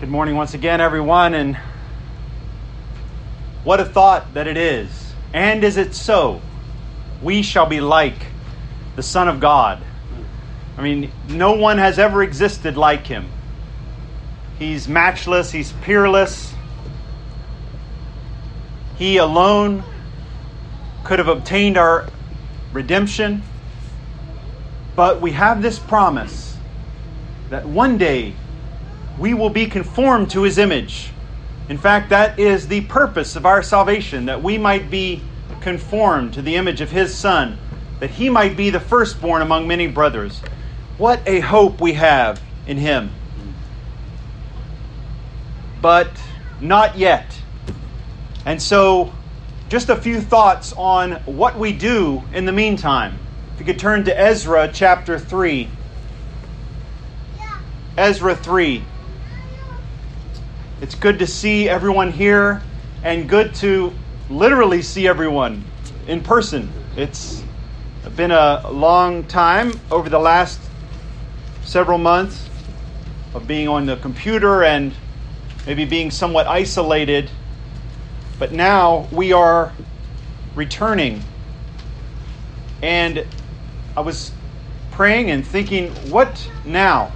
[0.00, 1.58] Good morning once again, everyone, and
[3.64, 5.12] what a thought that it is.
[5.34, 6.40] And is it so?
[7.20, 8.14] We shall be like
[8.96, 9.82] the Son of God.
[10.78, 13.28] I mean, no one has ever existed like him.
[14.58, 16.54] He's matchless, he's peerless.
[18.96, 19.84] He alone
[21.04, 22.08] could have obtained our
[22.72, 23.42] redemption.
[24.96, 26.56] But we have this promise
[27.50, 28.34] that one day
[29.20, 31.10] we will be conformed to his image.
[31.68, 35.22] In fact, that is the purpose of our salvation, that we might be
[35.60, 37.58] conformed to the image of his Son,
[38.00, 40.40] that he might be the firstborn among many brothers.
[40.96, 43.10] What a hope we have in him.
[45.82, 46.10] But
[46.58, 47.38] not yet.
[48.46, 49.12] And so,
[49.68, 53.18] just a few thoughts on what we do in the meantime.
[53.54, 55.68] If you could turn to Ezra chapter 3.
[57.98, 58.84] Ezra 3.
[60.80, 62.62] It's good to see everyone here
[63.04, 63.92] and good to
[64.30, 65.62] literally see everyone
[66.06, 66.72] in person.
[66.96, 67.42] It's
[68.16, 70.58] been a long time over the last
[71.64, 72.48] several months
[73.34, 74.94] of being on the computer and
[75.66, 77.28] maybe being somewhat isolated.
[78.38, 79.72] But now we are
[80.54, 81.22] returning.
[82.80, 83.26] And
[83.94, 84.32] I was
[84.92, 87.12] praying and thinking, what now?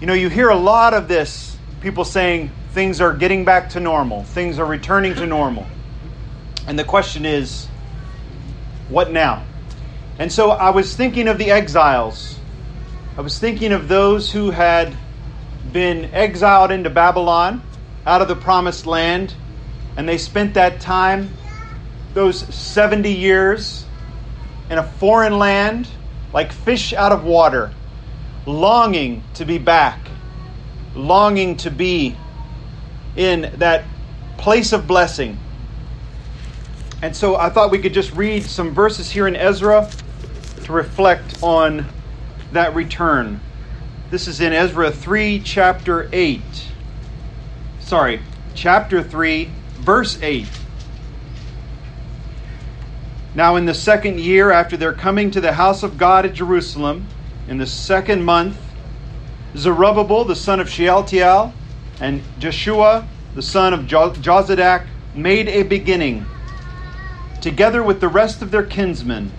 [0.00, 3.80] You know, you hear a lot of this people saying things are getting back to
[3.80, 5.66] normal, things are returning to normal.
[6.66, 7.66] And the question is,
[8.88, 9.44] what now?
[10.18, 12.38] And so I was thinking of the exiles.
[13.16, 14.94] I was thinking of those who had
[15.72, 17.62] been exiled into Babylon
[18.06, 19.34] out of the promised land,
[19.96, 21.30] and they spent that time,
[22.14, 23.84] those 70 years,
[24.70, 25.88] in a foreign land,
[26.32, 27.72] like fish out of water,
[28.46, 30.06] longing to be back
[30.96, 32.16] longing to be
[33.14, 33.84] in that
[34.38, 35.38] place of blessing.
[37.02, 39.90] And so I thought we could just read some verses here in Ezra
[40.64, 41.86] to reflect on
[42.52, 43.40] that return.
[44.10, 46.40] This is in Ezra 3, chapter 8.
[47.80, 48.20] Sorry,
[48.54, 50.46] chapter 3, verse 8.
[53.34, 57.06] Now, in the second year after their coming to the house of God at Jerusalem,
[57.48, 58.56] in the second month,
[59.56, 61.52] Zerubbabel, the son of Shealtiel,
[62.00, 66.26] and Jeshua, the son of Jozadak, made a beginning,
[67.40, 69.32] together with the rest of their kinsmen,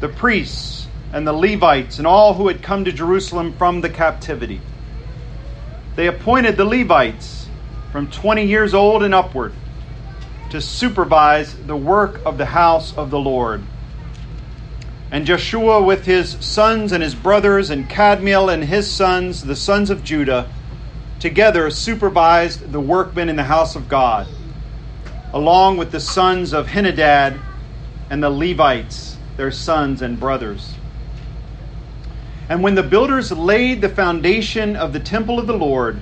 [0.00, 4.60] the priests and the Levites, and all who had come to Jerusalem from the captivity.
[5.96, 7.48] They appointed the Levites
[7.90, 9.52] from 20 years old and upward
[10.48, 13.62] to supervise the work of the house of the Lord
[15.12, 19.90] and Joshua with his sons and his brothers, and Kadmiel and his sons, the sons
[19.90, 20.48] of Judah,
[21.20, 24.26] together supervised the workmen in the house of God,
[25.34, 27.38] along with the sons of Henadad
[28.08, 30.76] and the Levites, their sons and brothers.
[32.48, 36.00] And when the builders laid the foundation of the temple of the Lord,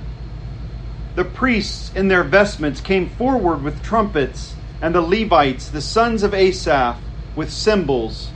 [1.15, 6.33] the priests in their vestments came forward with trumpets, and the Levites, the sons of
[6.33, 7.01] Asaph,
[7.35, 8.31] with cymbals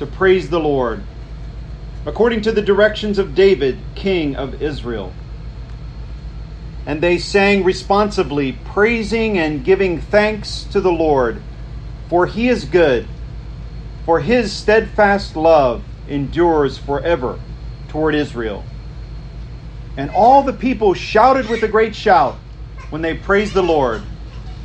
[0.00, 1.06] to praise the Lord,
[2.06, 5.14] according to the directions of David, king of Israel.
[6.86, 11.44] And they sang responsibly, praising and giving thanks to the Lord,
[12.08, 13.10] for he is good,
[14.04, 17.40] for his steadfast love endures forever
[17.88, 18.68] toward Israel.
[19.96, 22.42] And all the people shouted with a great shout
[22.90, 24.02] when they praised the Lord,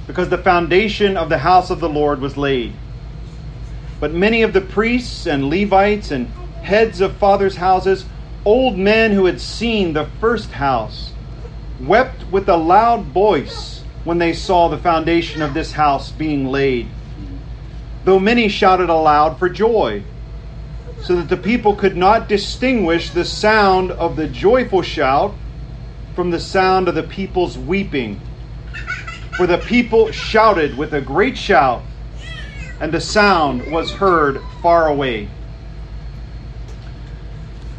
[0.08, 2.85] because the foundation of the house of the Lord was laid.
[4.00, 8.06] But many of the priests and Levites and heads of fathers' houses,
[8.44, 11.12] old men who had seen the first house,
[11.80, 16.92] wept with a loud voice when they saw the foundation of this house being laid.
[18.04, 20.04] Though many shouted aloud for joy,
[21.02, 25.36] so that the people could not distinguish the sound of the joyful shout
[26.16, 28.20] from the sound of the people's weeping.
[29.38, 31.84] For the people shouted with a great shout
[32.80, 35.30] and the sound was heard far away.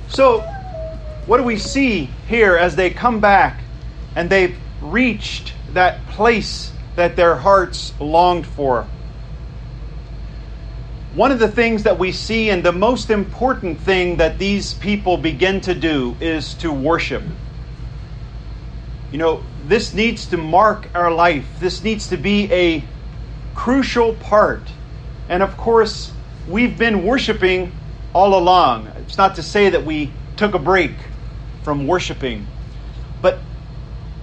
[0.08, 0.40] So,
[1.26, 3.60] what do we see here as they come back
[4.14, 8.86] and they've reached that place that their hearts longed for?
[11.14, 15.16] One of the things that we see, and the most important thing that these people
[15.16, 17.22] begin to do, is to worship.
[19.10, 21.46] You know, this needs to mark our life.
[21.58, 22.84] This needs to be a
[23.54, 24.70] crucial part
[25.28, 26.12] and of course,
[26.48, 27.72] we've been worshiping
[28.12, 28.88] all along.
[28.98, 30.92] It's not to say that we took a break
[31.62, 32.46] from worshiping,
[33.20, 33.40] but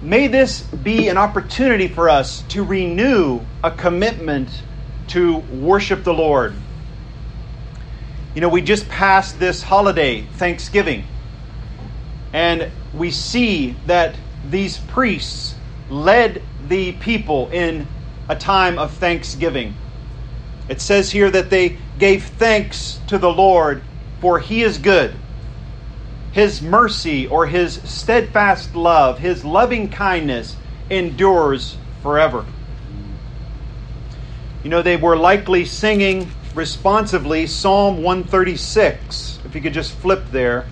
[0.04, 4.50] May this be an opportunity for us to renew a commitment
[5.08, 6.52] to worship the Lord.
[8.34, 11.04] You know, we just passed this holiday, Thanksgiving,
[12.34, 14.14] and we see that
[14.50, 15.54] these priests
[15.88, 17.86] led the people in
[18.28, 19.74] a time of thanksgiving.
[20.68, 23.82] It says here that they gave thanks to the Lord,
[24.20, 25.14] for he is good
[26.34, 30.56] his mercy or his steadfast love, his loving kindness
[30.90, 32.44] endures forever.
[34.64, 39.38] You know, they were likely singing responsively Psalm 136.
[39.44, 40.66] If you could just flip there.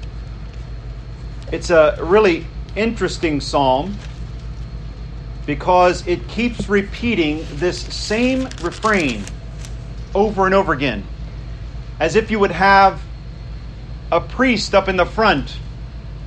[1.52, 3.96] It's a really interesting psalm
[5.46, 9.22] because it keeps repeating this same refrain
[10.14, 11.04] over and over again.
[12.00, 13.02] As if you would have
[14.10, 15.56] a priest up in the front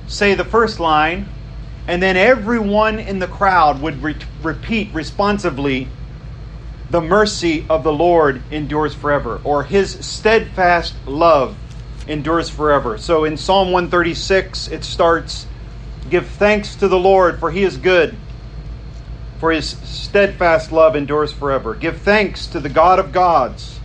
[0.06, 1.28] say the first line,
[1.86, 5.88] and then everyone in the crowd would re- repeat responsively,
[6.90, 11.56] The mercy of the Lord endures forever, or His steadfast love
[12.06, 12.98] endures forever.
[12.98, 15.46] So in Psalm 136, it starts,
[16.08, 18.16] Give thanks to the Lord, for He is good,
[19.38, 21.74] for His steadfast love endures forever.
[21.74, 23.75] Give thanks to the God of gods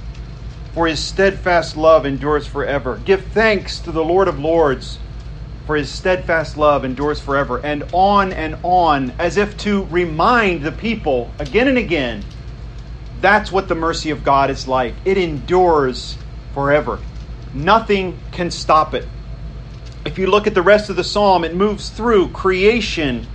[0.73, 2.99] for his steadfast love endures forever.
[3.03, 4.99] Give thanks to the Lord of Lords,
[5.65, 7.59] for his steadfast love endures forever.
[7.63, 12.23] And on and on, as if to remind the people again and again
[13.21, 14.95] that's what the mercy of God is like.
[15.05, 16.17] It endures
[16.53, 16.99] forever.
[17.53, 19.07] Nothing can stop it.
[20.05, 23.27] If you look at the rest of the psalm, it moves through creation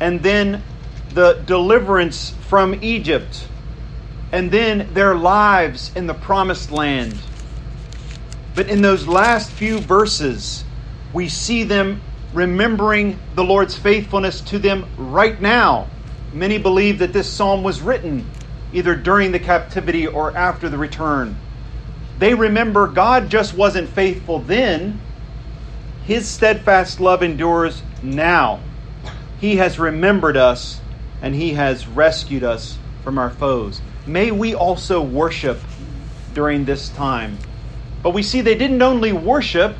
[0.00, 0.62] and then
[1.14, 3.46] the deliverance from Egypt
[4.34, 7.16] and then their lives in the promised land.
[8.56, 10.64] But in those last few verses,
[11.12, 12.00] we see them
[12.32, 15.86] remembering the Lord's faithfulness to them right now.
[16.32, 18.28] Many believe that this psalm was written
[18.72, 21.36] either during the captivity or after the return.
[22.18, 25.00] They remember God just wasn't faithful then,
[26.06, 28.58] His steadfast love endures now.
[29.40, 30.80] He has remembered us
[31.22, 35.58] and He has rescued us from our foes may we also worship
[36.32, 37.38] during this time.
[38.02, 39.76] But we see they didn't only worship,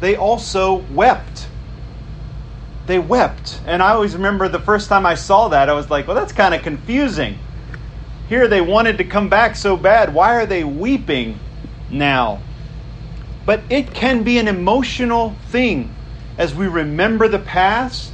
[0.00, 1.48] they also wept.
[2.86, 3.60] They wept.
[3.66, 6.32] And I always remember the first time I saw that, I was like, well, that's
[6.32, 7.38] kind of confusing.
[8.28, 10.14] Here they wanted to come back so bad.
[10.14, 11.38] Why are they weeping
[11.90, 12.40] now?
[13.44, 15.94] But it can be an emotional thing
[16.36, 18.12] as we remember the past,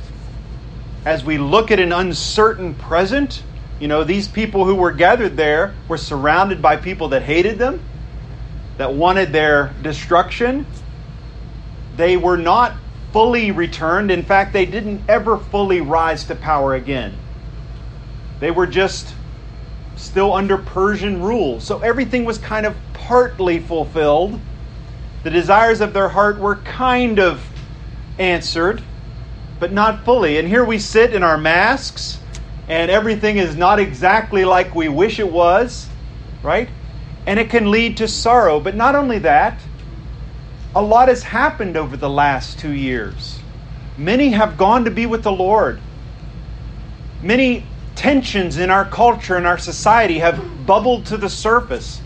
[1.04, 3.42] as we look at an uncertain present
[3.80, 7.80] you know, these people who were gathered there were surrounded by people that hated them,
[8.78, 10.66] that wanted their destruction.
[11.96, 12.76] They were not
[13.12, 14.10] fully returned.
[14.10, 17.14] In fact, they didn't ever fully rise to power again.
[18.40, 19.14] They were just
[19.96, 21.60] still under Persian rule.
[21.60, 24.40] So everything was kind of partly fulfilled.
[25.22, 27.44] The desires of their heart were kind of
[28.18, 28.82] answered,
[29.60, 30.38] but not fully.
[30.38, 32.18] And here we sit in our masks
[32.68, 35.88] and everything is not exactly like we wish it was,
[36.42, 36.68] right?
[37.26, 38.60] And it can lead to sorrow.
[38.60, 39.60] But not only that,
[40.74, 43.38] a lot has happened over the last two years.
[43.96, 45.80] Many have gone to be with the Lord.
[47.22, 52.00] Many tensions in our culture and our society have bubbled to the surface.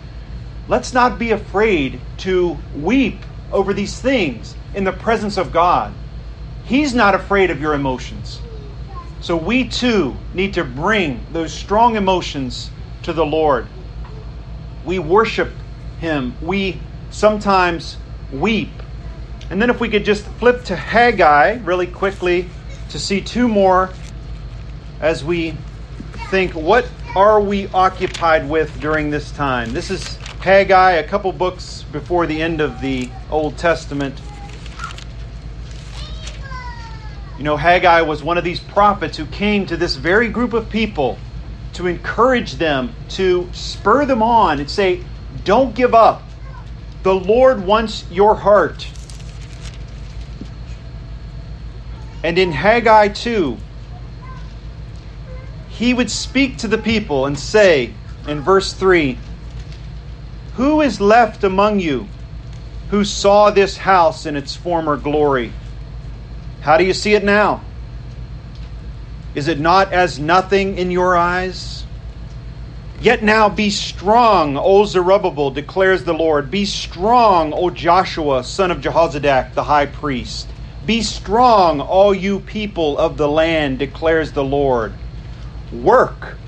[0.68, 5.94] Let's not be afraid to weep over these things in the presence of God.
[6.66, 8.40] He's not afraid of your emotions.
[9.20, 12.70] So we too need to bring those strong emotions
[13.02, 13.66] to the Lord.
[14.84, 15.50] We worship
[15.98, 16.34] Him.
[16.40, 17.96] We sometimes
[18.32, 18.70] weep.
[19.50, 22.48] And then if we could just flip to Haggai really quickly
[22.90, 23.90] to see two more
[25.00, 25.56] as we
[26.30, 29.72] think, what are we occupied with during this time?
[29.72, 34.20] This is Haggai, a couple books before the end of the Old Testament.
[37.38, 40.68] You know, Haggai was one of these prophets who came to this very group of
[40.68, 41.18] people
[41.75, 45.04] to encourage them, to spur them on, and say,
[45.45, 46.23] Don't give up.
[47.04, 48.88] The Lord wants your heart.
[52.25, 53.57] And in Haggai 2,
[55.68, 57.95] he would speak to the people and say,
[58.26, 59.16] in verse 3,
[60.57, 62.09] Who is left among you
[62.90, 65.52] who saw this house in its former glory?
[66.61, 67.62] How do you see it now?
[69.35, 71.85] Is it not as nothing in your eyes?
[73.00, 76.50] Yet now be strong, O Zerubbabel, declares the Lord.
[76.50, 80.49] Be strong, O Joshua, son of Jehozadak, the high priest.
[80.85, 84.95] Be strong, all you people of the land, declares the Lord.
[85.71, 86.38] Work,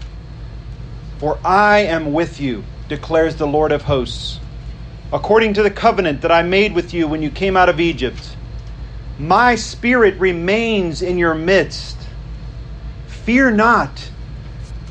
[1.19, 4.41] for I am with you, declares the Lord of hosts.
[5.13, 8.37] According to the covenant that I made with you when you came out of Egypt,
[9.21, 11.97] my spirit remains in your midst.
[13.07, 14.11] Fear not,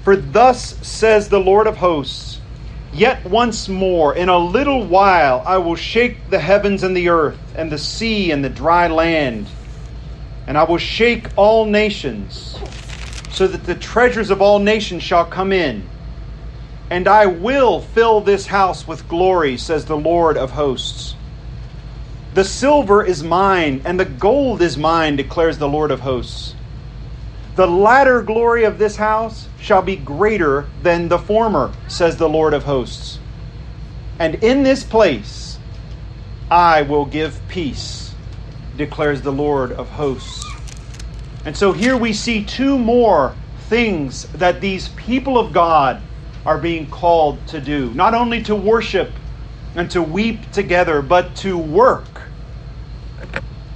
[0.04, 2.40] for thus says the Lord of hosts
[2.92, 7.38] Yet once more, in a little while, I will shake the heavens and the earth,
[7.56, 9.48] and the sea and the dry land.
[10.48, 12.58] And I will shake all nations,
[13.32, 15.88] so that the treasures of all nations shall come in.
[16.90, 21.14] And I will fill this house with glory, says the Lord of hosts.
[22.34, 26.56] The silver is mine, and the gold is mine, declares the Lord of hosts.
[27.56, 32.54] The latter glory of this house shall be greater than the former, says the Lord
[32.54, 33.20] of hosts.
[34.20, 35.58] And in this place
[36.52, 38.14] I will give peace,
[38.78, 40.46] declares the Lord of hosts.
[41.46, 43.36] And so here we see two more
[43.68, 46.02] things that these people of God
[46.46, 49.12] are being called to do not only to worship
[49.76, 52.19] and to weep together, but to work.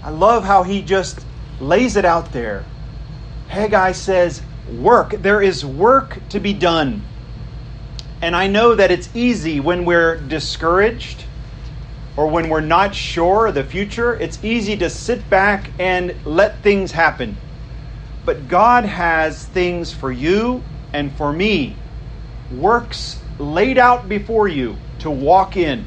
[0.04, 1.26] I love how he just
[1.60, 2.66] lays it out there.
[3.48, 5.12] Haggai says, Work.
[5.22, 7.04] There is work to be done.
[8.22, 11.26] And I know that it's easy when we're discouraged
[12.16, 16.64] or when we're not sure of the future, it's easy to sit back and let
[16.64, 17.38] things happen.
[18.26, 21.76] But God has things for you and for me,
[22.50, 25.86] works laid out before you to walk in,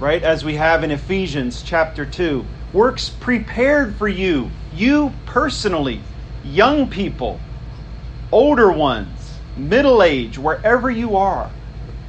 [0.00, 0.22] right?
[0.22, 2.44] As we have in Ephesians chapter 2.
[2.76, 6.02] Works prepared for you, you personally,
[6.44, 7.40] young people,
[8.30, 11.48] older ones, middle age, wherever you are.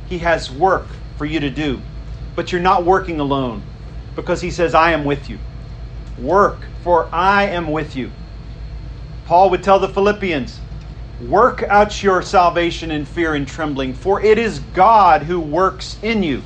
[0.09, 1.79] He has work for you to do.
[2.35, 3.61] But you're not working alone
[4.13, 5.39] because He says, I am with you.
[6.19, 8.11] Work, for I am with you.
[9.25, 10.59] Paul would tell the Philippians,
[11.29, 16.23] Work out your salvation in fear and trembling, for it is God who works in
[16.23, 16.43] you,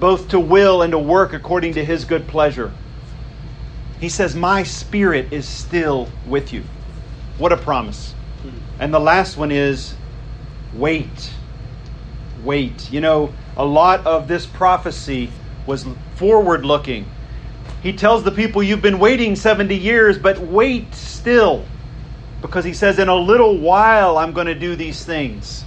[0.00, 2.72] both to will and to work according to his good pleasure.
[4.00, 6.64] He says, My spirit is still with you.
[7.38, 8.14] What a promise.
[8.78, 9.94] And the last one is
[10.74, 11.32] wait.
[12.42, 12.92] Wait.
[12.92, 15.30] You know, a lot of this prophecy
[15.66, 15.86] was
[16.16, 17.06] forward looking.
[17.82, 21.64] He tells the people, You've been waiting 70 years, but wait still.
[22.42, 25.64] Because he says, In a little while, I'm going to do these things.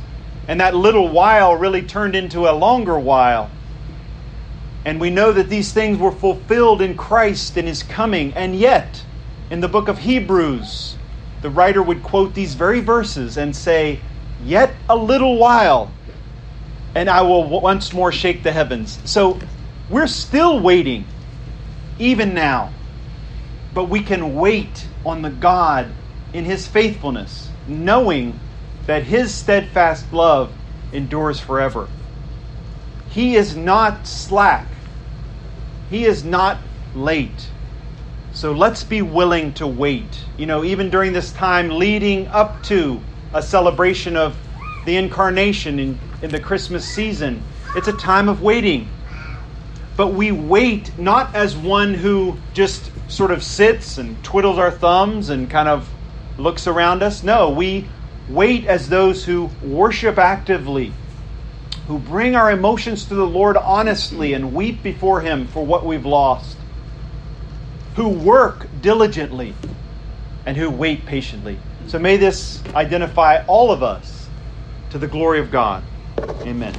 [0.48, 3.50] And that little while really turned into a longer while.
[4.88, 8.34] And we know that these things were fulfilled in Christ in his coming.
[8.36, 9.04] And yet,
[9.52, 10.96] in the book of Hebrews,
[11.42, 14.00] the writer would quote these very verses and say,
[14.40, 15.92] Yet a little while,
[16.96, 18.98] and I will once more shake the heavens.
[19.04, 19.42] So
[19.90, 21.10] we're still waiting,
[22.00, 22.72] even now.
[23.74, 25.96] But we can wait on the God
[26.32, 28.40] in his faithfulness, knowing
[28.86, 30.54] that his steadfast love
[30.94, 31.90] endures forever.
[33.10, 34.77] He is not slack,
[35.90, 36.60] he is not
[36.96, 37.50] late.
[38.34, 40.26] So let's be willing to wait.
[40.38, 43.02] You know, even during this time leading up to
[43.34, 44.38] a celebration of
[44.86, 47.42] the incarnation in, in the Christmas season,
[47.76, 48.88] it's a time of waiting.
[49.96, 55.30] But we wait not as one who just sort of sits and twiddles our thumbs
[55.30, 55.90] and kind of
[56.38, 57.24] looks around us.
[57.24, 57.88] No, we
[58.30, 60.94] wait as those who worship actively,
[61.88, 66.06] who bring our emotions to the Lord honestly and weep before Him for what we've
[66.06, 66.58] lost
[67.98, 69.56] who work diligently
[70.46, 71.58] and who wait patiently.
[71.88, 74.30] So may this identify all of us
[74.92, 75.84] to the glory of God.
[76.44, 76.76] Amen.